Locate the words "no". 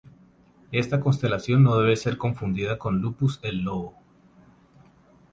1.61-1.77